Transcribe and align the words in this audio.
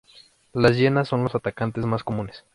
Las 0.53 0.77
hienas 0.77 1.07
son 1.09 1.21
los 1.21 1.35
atacantes 1.35 1.85
más 1.85 2.03
comunes. 2.03 2.43